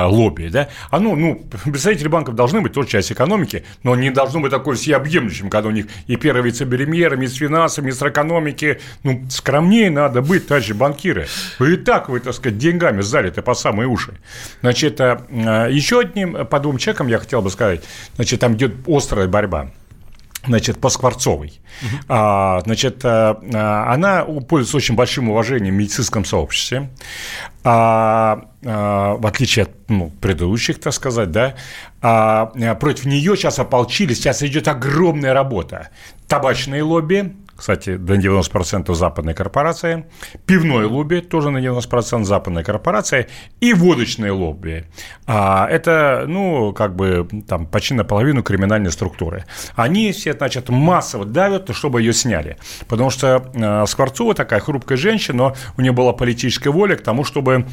[0.06, 0.68] лобби, да.
[0.90, 5.50] Оно, ну, представители банков должны быть тоже часть экономики, но не должно быть такой всеобъемлющим,
[5.50, 10.46] когда у них и первый вице-премьер, и министр финансов, министр экономики, ну, скромнее надо быть,
[10.46, 11.26] товарищи банкиры.
[11.58, 14.18] Вы и так, вы, так сказать, деньгами залиты по самые уши.
[14.60, 17.82] Значит, а, еще одним, по двум чекам я хотел бы сказать,
[18.16, 19.70] значит, там идет острая борьба
[20.46, 21.60] значит, по Скворцовой.
[21.82, 22.04] Uh-huh.
[22.08, 23.38] А, значит, а,
[23.92, 26.90] она пользуется очень большим уважением в медицинском сообществе.
[27.64, 31.54] А, а, в отличие от ну, предыдущих, так сказать, да,
[32.00, 35.88] а, против нее сейчас ополчились, сейчас идет огромная работа.
[36.28, 40.04] Табачные лобби, кстати, до 90% западной корпорации,
[40.46, 43.26] пивной лобби, тоже на 90% западная корпорация,
[43.60, 44.84] и водочные лобби.
[45.26, 49.44] А это, ну, как бы, там, почти наполовину криминальной структуры.
[49.74, 52.58] Они все, значит, массово давят, чтобы ее сняли.
[52.86, 57.24] Потому что э, Скворцова такая хрупкая женщина, но у нее была политическая воля к тому,
[57.24, 57.66] чтобы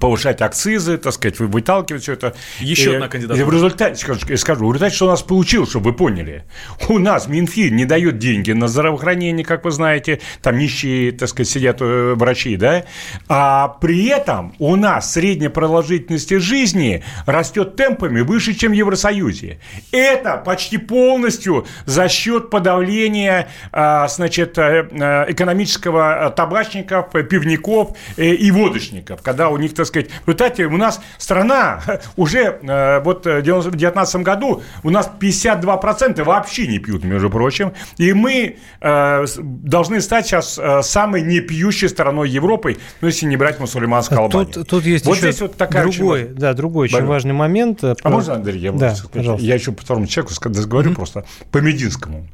[0.00, 2.34] повышать акцизы, так сказать, выталкивать все это.
[2.60, 3.40] Еще и, одна кандидатура.
[3.40, 6.44] И в результате, скажу, скажу, в результате, что у нас получилось, чтобы вы поняли.
[6.88, 11.48] У нас Минфин не дает деньги на здравоохранение, как вы знаете, там нищие, так сказать,
[11.48, 12.84] сидят э, врачи, да,
[13.28, 19.58] а при этом у нас средняя продолжительность жизни растет темпами выше, чем в Евросоюзе.
[19.90, 29.22] Это почти полностью за счет подавления, а, значит, э, э, экономического табачников, пивников и водочников,
[29.22, 31.82] когда у них, так сказать, в результате у нас страна
[32.16, 37.72] уже э, вот в 2019 году у нас 52% вообще не пьют, между прочим.
[37.98, 43.58] И мы э, должны стать сейчас э, самой непьющей страной Европы, ну, если не брать
[43.58, 44.52] мусульманскую Албанию.
[44.52, 46.34] Тут, тут есть вот еще здесь вот такая другой, очень...
[46.34, 47.82] да, другой очень важный момент.
[47.82, 50.34] А можно, Андрей, я, да, я еще по второму человеку
[50.66, 50.94] говорю mm-hmm.
[50.94, 52.26] просто по Мединскому.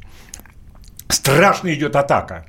[1.08, 2.46] Страшно идет атака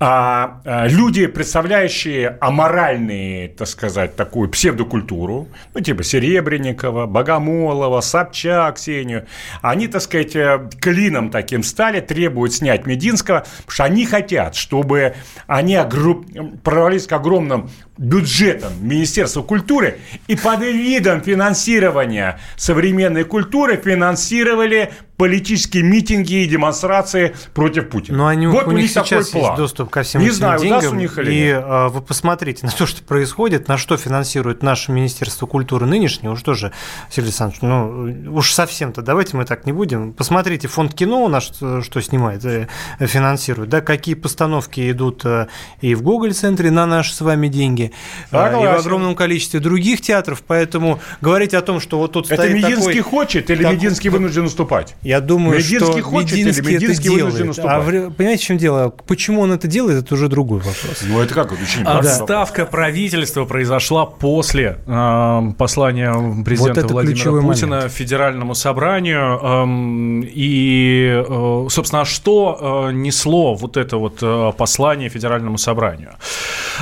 [0.00, 9.26] а, а, люди, представляющие аморальные, так сказать, такую псевдокультуру, ну, типа Серебренникова, Богомолова, Собчак, Ксению,
[9.62, 15.14] они, так сказать, э, клином таким стали, требуют снять Мединского, потому что они хотят, чтобы
[15.46, 16.24] они огру...
[16.64, 26.42] прорвались к огромным бюджетом Министерства культуры и под видом финансирования современной культуры финансировали политические митинги
[26.42, 28.18] и демонстрации против Путина.
[28.18, 29.44] Но они, вот у, у них сейчас такой план.
[29.44, 30.80] есть доступ ко всем Не этим знаю, деньгам.
[30.80, 31.62] даст у них или и нет.
[31.64, 36.30] а, вы посмотрите на то, что происходит, на что финансирует наше Министерство культуры нынешнее.
[36.32, 36.72] Уж тоже,
[37.10, 40.12] Сергей Александрович, ну уж совсем-то давайте мы так не будем.
[40.12, 42.66] Посмотрите, фонд кино у нас что, что снимает, э,
[42.98, 45.46] финансирует, да, какие постановки идут э,
[45.80, 47.83] и в Гоголь-центре на наши с вами деньги,
[48.30, 48.58] Согласен.
[48.62, 52.54] и в огромном количестве других театров, поэтому говорить о том, что вот тут Это стоит
[52.54, 53.00] Мединский такой...
[53.02, 54.94] хочет или так- Мединский вынужден уступать?
[55.02, 57.50] Я думаю, Мединский что хочет или Мединский, Мединский это вынужден делает.
[57.50, 57.76] уступать?
[57.76, 58.88] А в- понимаете, в чем дело?
[59.06, 61.02] Почему он это делает, это уже другой вопрос.
[61.06, 61.52] Ну, это как?
[61.52, 66.12] Это очень А Отставка правительства произошла после э, послания
[66.44, 67.92] президента Вот Владимира Путина момент.
[67.92, 69.38] Федеральному собранию.
[69.42, 76.12] эм, и, э, собственно, а что э, несло вот это вот э, послание Федеральному собранию?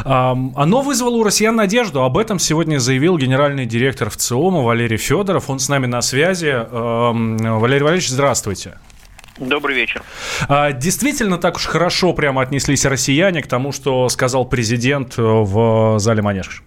[0.05, 2.03] Эм, оно вызвало у россиян надежду.
[2.03, 5.49] Об этом сегодня заявил генеральный директор ВЦИОМа Валерий Федоров.
[5.49, 6.49] Он с нами на связи.
[6.49, 8.79] Эм, Валерий Валерьевич, здравствуйте.
[9.39, 10.03] Добрый вечер.
[10.51, 15.99] А, Действительно так уж хорошо прямо отнеслись россияне к тому, что сказал президент э, в
[15.99, 16.63] зале Манеж?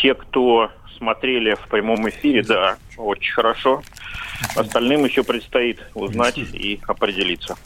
[0.00, 3.82] Те, кто смотрели в прямом эфире, да, очень хорошо.
[4.54, 7.56] Остальным еще предстоит узнать и определиться.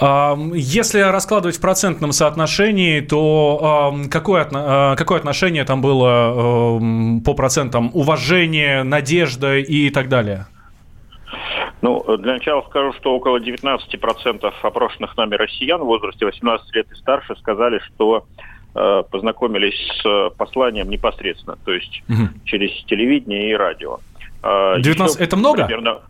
[0.00, 6.80] А, Если раскладывать в процентном соотношении, то а, какое, а, какое отношение там было
[7.24, 7.90] по процентам?
[7.94, 10.46] Уважение, надежда и так далее?
[11.82, 16.94] Ну, для начала скажу, что около 19% опрошенных нами россиян в возрасте 18 лет и
[16.94, 18.26] старше сказали, что
[18.74, 22.34] э, познакомились с посланием непосредственно, то есть Мгм.
[22.44, 23.98] через телевидение и радио.
[24.42, 25.64] А, 19 еще это много?
[25.66, 26.00] примерно-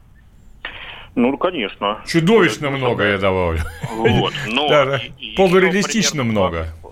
[1.14, 1.98] Ну, конечно.
[2.06, 3.60] Чудовищно много, я добавлю.
[3.96, 4.32] Вот.
[4.46, 6.50] Но Даже полуреалистично много.
[6.82, 6.90] примерно-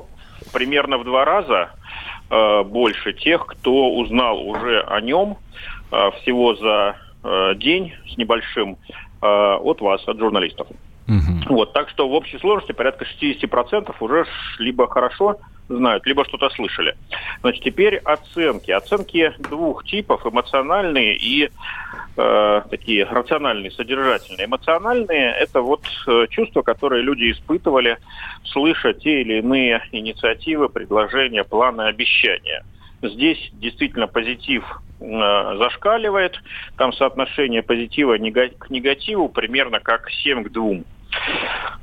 [0.53, 1.71] Примерно в два раза
[2.31, 5.37] э, больше тех, кто узнал уже о нем
[5.93, 8.77] э, всего за э, день с небольшим
[9.23, 10.67] э, от вас, от журналистов.
[11.49, 14.27] Вот, так что в общей сложности порядка 60% уже
[14.59, 16.97] либо хорошо знают, либо что-то слышали.
[17.41, 18.71] Значит, теперь оценки.
[18.71, 21.51] Оценки двух типов, эмоциональные и
[22.17, 24.47] э, такие рациональные, содержательные.
[24.47, 27.99] Эмоциональные– это вот э, чувства, которые люди испытывали,
[28.45, 32.63] слыша те или иные инициативы, предложения, планы, обещания.
[33.03, 34.65] Здесь действительно позитив
[35.01, 36.41] э, зашкаливает.
[36.77, 40.79] Там соотношение позитива нега- к негативу примерно как 7 к 2.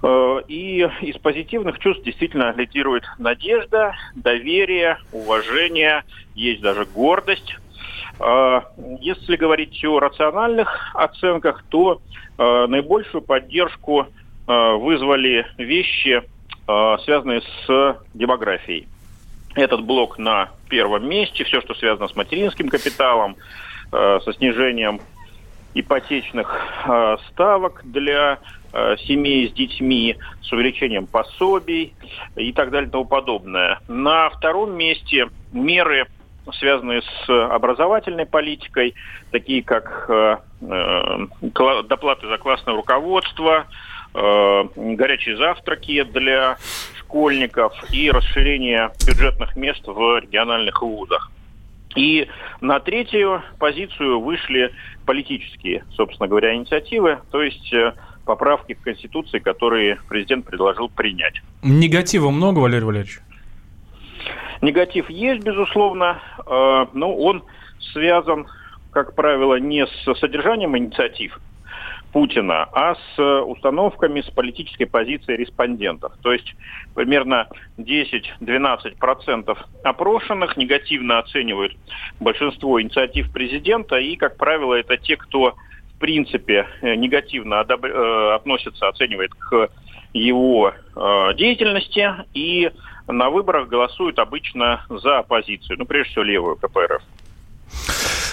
[0.05, 6.03] Э, И из позитивных чувств действительно лидирует надежда, доверие, уважение,
[6.35, 7.55] есть даже гордость.
[8.19, 8.61] Э,
[9.01, 12.01] Если говорить о рациональных оценках, то
[12.37, 14.07] э, наибольшую поддержку
[14.47, 16.21] вызвали вещи,
[16.67, 18.87] связанные с демографией.
[19.55, 23.37] Этот блок на первом месте, все, что связано с материнским капиталом,
[23.89, 25.01] со снижением
[25.73, 26.61] ипотечных
[27.31, 28.37] ставок для
[29.05, 31.93] семей с детьми, с увеличением пособий
[32.35, 33.79] и так далее и тому подобное.
[33.87, 36.07] На втором месте меры,
[36.59, 38.93] связанные с образовательной политикой,
[39.31, 41.27] такие как э, э,
[41.83, 43.65] доплаты за классное руководство,
[44.13, 46.57] э, горячие завтраки для
[46.99, 51.31] школьников и расширение бюджетных мест в региональных вузах.
[51.95, 52.27] И
[52.59, 54.73] на третью позицию вышли
[55.05, 57.93] политические, собственно говоря, инициативы, то есть э,
[58.25, 61.41] поправки к Конституции, которые президент предложил принять.
[61.63, 63.19] Негатива много, Валерий Валерьевич?
[64.61, 67.43] Негатив есть, безусловно, э, но он
[67.93, 68.47] связан,
[68.91, 71.39] как правило, не с содержанием инициатив
[72.15, 76.13] Путина, а с установками, с политической позицией респондентов.
[76.21, 76.55] То есть
[76.93, 81.75] примерно 10-12% опрошенных негативно оценивают
[82.21, 85.55] большинство инициатив президента, и, как правило, это те, кто
[85.95, 89.69] в принципе э, негативно одобр- э, относится, оценивает к
[90.13, 92.71] его э, деятельности и
[93.07, 97.01] на выборах голосуют обычно за оппозицию, ну, прежде всего, левую КПРФ.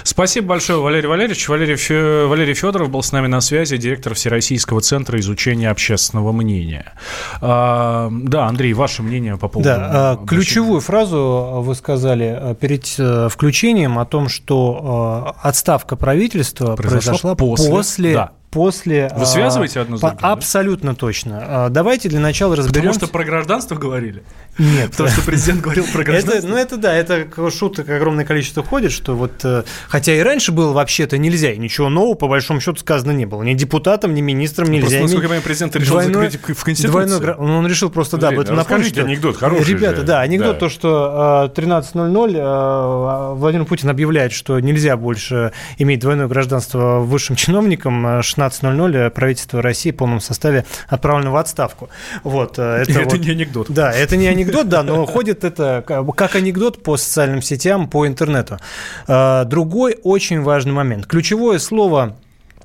[0.05, 1.49] Спасибо большое, Валерий Валерьевич.
[1.49, 2.27] Валерий, Фе...
[2.27, 6.93] Валерий Федоров был с нами на связи, директор Всероссийского центра изучения общественного мнения.
[7.41, 9.69] А, да, Андрей, ваше мнение по поводу...
[9.69, 16.77] Да, а, ключевую фразу вы сказали э, перед э, включением о том, что отставка правительства
[16.77, 19.11] произошла, произошла после, после да после...
[19.17, 20.19] Вы связываете одно с другим?
[20.19, 21.43] По, абсолютно точно.
[21.43, 23.01] А, давайте для начала разберемся...
[23.01, 24.23] Потому что про гражданство говорили?
[24.59, 24.91] Нет.
[24.91, 26.39] Потому что президент говорил про гражданство?
[26.39, 29.33] Это, ну, это да, это шуток огромное количество ходит, что вот...
[29.45, 33.25] Э, хотя и раньше было вообще-то нельзя, и ничего нового, по большому счету, сказано не
[33.25, 33.43] было.
[33.43, 34.99] Ни депутатам, ни министрам нельзя.
[34.99, 37.09] Просто, насколько я понимаю, президент решил двойной, закрыть в Конституции.
[37.09, 38.99] Двойной, ну, он решил просто, да, об этом напомнить.
[38.99, 40.03] анекдот хороший Ребята, же.
[40.03, 40.59] да, анекдот, да.
[40.61, 48.23] то, что 13.00 э, Владимир Путин объявляет, что нельзя больше иметь двойное гражданство высшим чиновникам,
[48.49, 51.89] 16.00 правительство России в полном составе отправлено в отставку.
[52.23, 53.71] Вот, э, это, это вот, не анекдот.
[53.71, 58.59] Да, это не анекдот, да, но ходит это как анекдот по социальным сетям, по интернету.
[59.07, 61.07] Э, другой очень важный момент.
[61.07, 62.17] Ключевое слово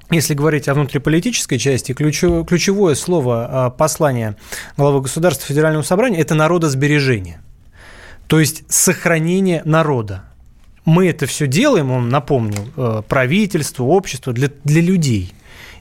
[0.10, 4.38] если говорить о внутриполитической части, ключевое, ключевое слово э, послания
[4.78, 7.42] главы государства Федерального собрания– это народосбережение.
[8.28, 10.24] То есть сохранение народа.
[10.86, 15.34] Мы это все делаем, он напомнил, правительство, общество для, для людей–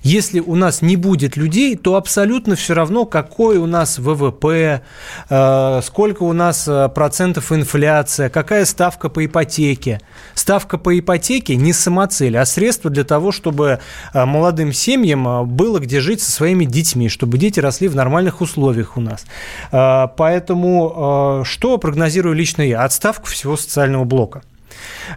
[0.07, 4.83] если у нас не будет людей, то абсолютно все равно, какой у нас ВВП,
[5.29, 10.01] э, сколько у нас э, процентов инфляция, какая ставка по ипотеке.
[10.35, 13.81] Ставка по ипотеке не самоцель, а средство для того, чтобы
[14.15, 18.97] э, молодым семьям было где жить со своими детьми, чтобы дети росли в нормальных условиях
[18.97, 19.25] у нас.
[19.73, 22.85] Поэтому что прогнозирую лично я?
[22.85, 24.43] Отставку всего социального блока.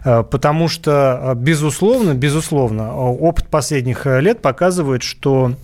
[0.04, 5.54] Э, потому что, э, безусловно, безусловно, э, опыт последних лет показывает, что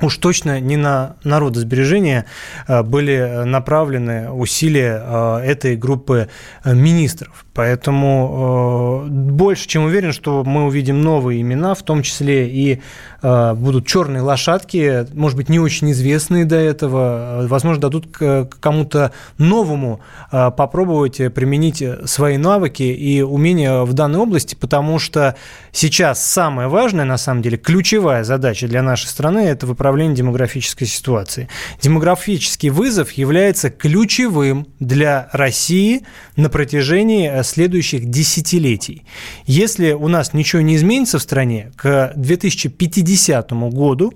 [0.00, 2.26] уж точно не на народосбережение
[2.68, 6.28] были направлены усилия этой группы
[6.64, 7.44] министров.
[7.54, 12.82] Поэтому больше чем уверен, что мы увидим новые имена, в том числе и
[13.26, 19.12] Э, будут черные лошадки, может быть, не очень известные до этого, э, возможно, дадут кому-то
[19.36, 25.34] новому э, попробовать применить свои навыки и умения в данной области, потому что
[25.72, 31.48] сейчас самое важное, на самом деле, ключевая задача для нашей страны– это выправление демографической ситуации.
[31.80, 36.02] Демографический вызов является ключевым для России
[36.36, 39.04] на протяжении следующих десятилетий.
[39.46, 44.12] Если у нас ничего не изменится в стране, к 2050 2050 году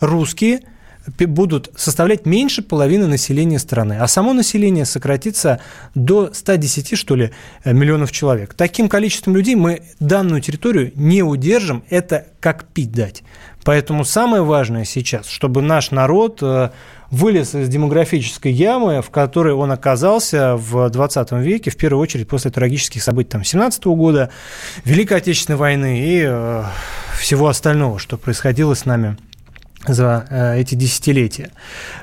[0.00, 0.60] русские
[1.18, 5.60] будут составлять меньше половины населения страны, а само население сократится
[5.94, 7.30] до 110, что ли,
[7.64, 8.54] миллионов человек.
[8.54, 13.22] Таким количеством людей мы данную территорию не удержим, это как пить дать.
[13.64, 16.70] Поэтому самое важное сейчас, чтобы наш народ э,
[17.10, 22.50] вылез из демографической ямы, в которой он оказался в 20 веке, в первую очередь после
[22.50, 24.30] трагических событий там, 17 года,
[24.84, 26.64] Великой Отечественной войны и э,
[27.18, 29.16] всего остального, что происходило с нами
[29.86, 31.50] за э, эти десятилетия.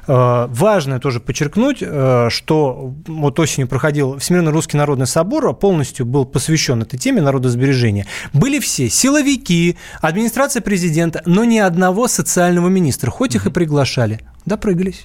[0.07, 6.25] Э, важно тоже подчеркнуть, э, что вот осенью проходил Всемирный русский народный собор, полностью был
[6.25, 8.07] посвящен этой теме народосбережения.
[8.33, 14.19] Были все силовики, администрация президента, но ни одного социального министра, хоть их и приглашали.
[14.45, 15.03] Допрыгались.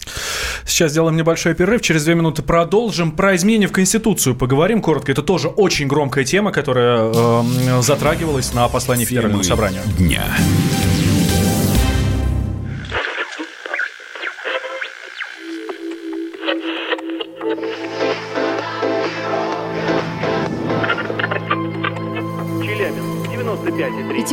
[0.65, 1.83] Сейчас сделаем небольшой перерыв.
[1.83, 3.13] Через две минуты продолжим.
[3.13, 5.13] Про изменения в Конституцию поговорим коротко.
[5.13, 9.83] Это тоже очень громкая тема, которая э, затрагивалась на послании Федерального собрания.
[9.99, 10.25] Дня.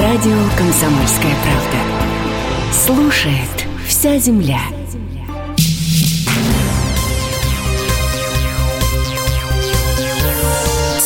[0.00, 2.72] Радио «Комсомольская правда».
[2.72, 4.60] Слушает вся земля.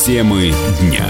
[0.05, 1.07] Темы дня.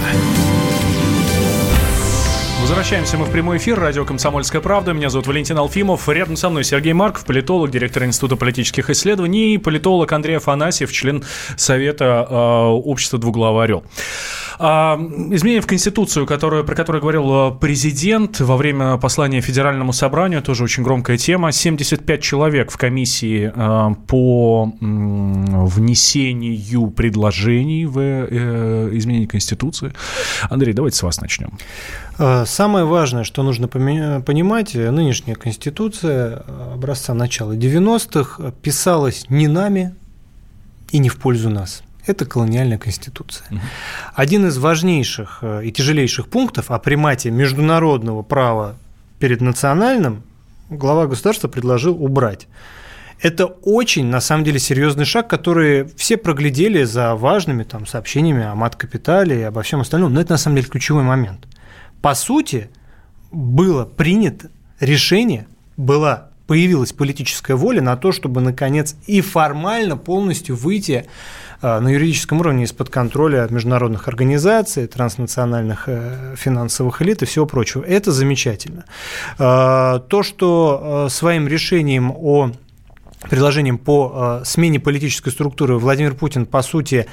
[2.61, 3.77] Возвращаемся мы в прямой эфир.
[3.77, 4.93] Радио «Комсомольская правда».
[4.93, 6.07] Меня зовут Валентин Алфимов.
[6.07, 11.25] Рядом со мной Сергей Марков, политолог, директор Института политических исследований, и политолог Андрей Афанасьев, член
[11.57, 13.83] Совета э, общества «Двуглавый орел».
[14.59, 14.99] А,
[15.31, 20.63] изменения в Конституцию, которую, про которую говорил э, президент во время послания Федеральному собранию, тоже
[20.63, 21.51] очень громкая тема.
[21.51, 24.71] 75 человек в комиссии э, по
[25.63, 29.93] внесению предложений в э, изменение Конституции.
[30.49, 31.57] Андрей, давайте с вас начнем.
[32.45, 36.43] Самое важное, что нужно понимать, нынешняя Конституция
[36.73, 39.95] образца начала 90-х писалась не нами
[40.91, 43.47] и не в пользу нас– это колониальная конституция.
[43.49, 43.59] Угу.
[44.15, 48.75] Один из важнейших э, и тяжелейших пунктов о примате международного права
[49.19, 50.23] перед национальным
[50.69, 52.47] глава государства предложил убрать.
[53.21, 58.55] Это очень, на самом деле, серьезный шаг, который все проглядели за важными там, сообщениями о
[58.55, 61.47] мат-капитале и обо всем остальном, но это, на самом деле, ключевой момент.
[62.01, 62.69] По сути,
[63.31, 64.49] было принято
[64.81, 65.47] решение,
[65.77, 71.05] была появилась политическая воля на то, чтобы, наконец, и формально полностью выйти
[71.61, 77.83] а, на юридическом уровне из-под контроля международных организаций, транснациональных э, финансовых элит и всего прочего.
[77.83, 78.83] Это замечательно.
[79.39, 82.51] А, то, что э, своим решением о
[83.29, 87.07] предложением по э, смене политической структуры Владимир Путин, по сути,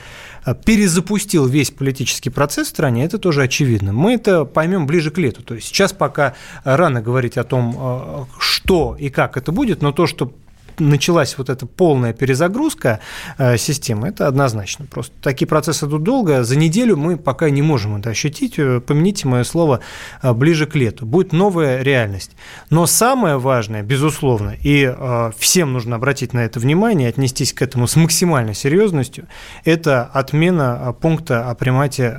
[0.64, 3.92] перезапустил весь политический процесс в стране, это тоже очевидно.
[3.92, 5.42] Мы это поймем ближе к лету.
[5.42, 6.34] То есть сейчас пока
[6.64, 10.32] рано говорить о том, что и как это будет, но то, что
[10.80, 13.00] началась вот эта полная перезагрузка
[13.38, 14.86] э, системы, это однозначно.
[14.86, 16.42] Просто такие процессы идут долго.
[16.44, 18.58] За неделю мы пока не можем это ощутить.
[18.58, 19.80] Э, помяните мое слово
[20.22, 21.06] э, ближе к лету.
[21.06, 22.32] Будет новая реальность.
[22.70, 24.94] Но самое важное, безусловно, и
[25.38, 29.26] всем нужно обратить на это внимание, отнестись к этому с максимальной серьезностью,
[29.64, 32.16] это отмена пункта о примате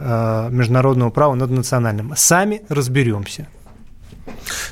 [0.49, 2.13] международного права над национальным.
[2.15, 3.47] Сами разберемся.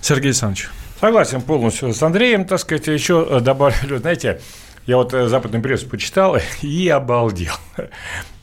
[0.01, 0.69] Сергей Александрович.
[0.99, 4.41] Согласен полностью с Андреем, так сказать, еще э, добавлю, знаете,
[4.85, 7.53] я вот э, западную прессу почитал и обалдел.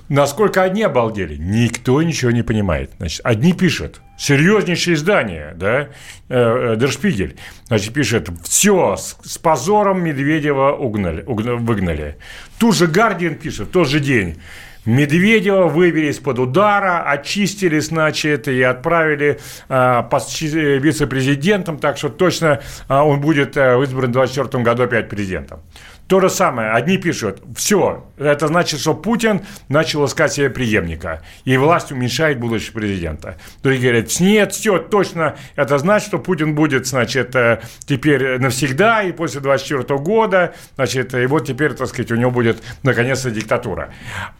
[0.08, 2.92] Насколько одни обалдели, никто ничего не понимает.
[2.96, 5.88] Значит, одни пишут, серьезнейшее издание, да,
[6.30, 7.36] э, Дершпигель,
[7.66, 12.16] значит, пишет, все, с, с позором Медведева угнали, угнали, выгнали.
[12.58, 14.38] Тут же Гардиан пишет, в тот же день,
[14.86, 23.20] Медведева вывели из-под удара, очистили, значит, и отправили э, вице-президентом, так что точно э, он
[23.20, 25.60] будет э, избран в 2024 году опять президентом.
[26.08, 26.70] То же самое.
[26.70, 32.74] Одни пишут, все, это значит, что Путин начал искать себе преемника, и власть уменьшает будущего
[32.74, 33.38] президента.
[33.62, 39.10] Другие говорят, нет, все, точно, это значит, что Путин будет, значит, э, теперь навсегда, и
[39.10, 43.92] после 24 года, значит, и вот теперь, так сказать, у него будет, наконец-то, диктатура.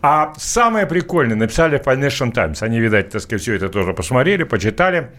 [0.03, 4.45] А самое прикольное, написали в Financial Times, они, видать, так сказать, все это тоже посмотрели,
[4.45, 5.11] почитали,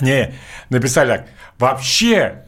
[0.00, 0.32] не,
[0.70, 1.26] написали так,
[1.58, 2.45] вообще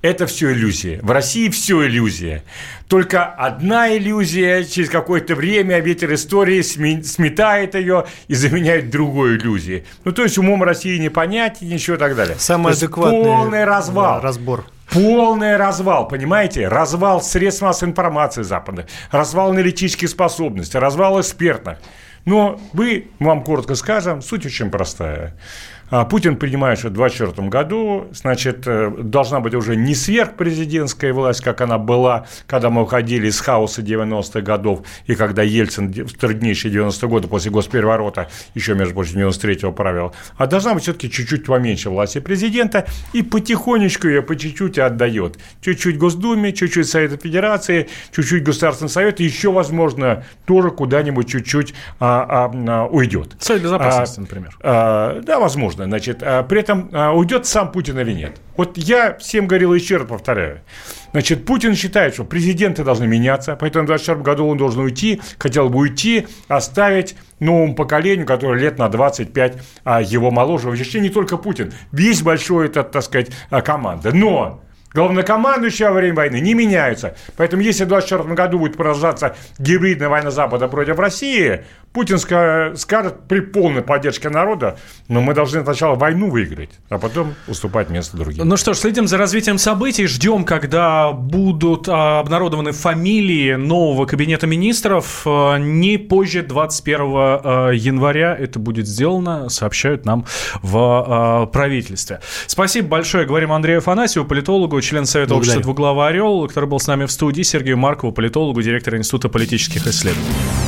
[0.00, 1.00] это все иллюзия.
[1.02, 2.44] В России все иллюзия.
[2.88, 9.84] Только одна иллюзия, через какое-то время ветер истории сметает ее и заменяет другой иллюзией.
[10.04, 12.36] Ну, то есть умом России не понять и ничего и так далее.
[12.38, 14.20] Самый адекватный полный развал.
[14.20, 14.64] разбор.
[14.90, 16.66] Полный развал, понимаете?
[16.68, 21.78] Развал средств массовой информации западных, развал аналитических способностей, развал экспертных.
[22.24, 25.34] Но вы, вам коротко скажем, суть очень простая.
[25.90, 31.40] А Путин принимает, что в 2024 году, значит, э, должна быть уже не сверхпрезидентская власть,
[31.40, 36.72] как она была, когда мы уходили из хаоса 90-х годов, и когда Ельцин в труднейшие
[36.74, 41.88] 90-е годы после госпереворота, еще, между прочим, 93-го правил, а должна быть все-таки чуть-чуть поменьше
[41.88, 45.38] власти президента, и потихонечку ее по чуть-чуть отдает.
[45.62, 52.26] Чуть-чуть Госдуме, чуть-чуть Совета Федерации, чуть-чуть Государственный Совет, и еще, возможно, тоже куда-нибудь чуть-чуть а,
[52.28, 53.36] а, а, уйдет.
[53.38, 54.56] Совет Безопасности, а, например.
[54.60, 55.86] А, да, возможно возможно.
[55.86, 58.40] Значит, а при этом а, уйдет сам Путин или нет.
[58.56, 60.60] Вот я всем говорил еще раз повторяю.
[61.12, 65.68] Значит, Путин считает, что президенты должны меняться, поэтому в 2024 году он должен уйти, хотел
[65.68, 70.68] бы уйти, оставить новому поколению, которое лет на 25 а его моложе.
[70.68, 73.30] Вообще не только Путин, весь большой этот, так сказать,
[73.64, 74.12] команда.
[74.12, 74.62] Но
[74.94, 77.14] Главнокомандующие во время войны не меняются.
[77.36, 81.64] Поэтому если в 2024 году будет продолжаться гибридная война Запада против России,
[81.98, 82.18] Путин
[82.76, 84.78] скажет при полной поддержке народа,
[85.08, 88.46] но мы должны сначала войну выиграть, а потом уступать место другим.
[88.46, 94.46] Ну что ж, следим за развитием событий, ждем, когда будут а, обнародованы фамилии нового кабинета
[94.46, 95.22] министров.
[95.26, 100.24] А, не позже 21 а, января это будет сделано, сообщают нам
[100.62, 102.20] в правительстве.
[102.46, 105.40] Спасибо большое, говорим Андрею Афанасьеву, политологу, член Совета Благодарю.
[105.40, 109.84] общества «Двуглавый орел», который был с нами в студии, Сергею Маркову, политологу, директор Института политических
[109.88, 110.67] исследований.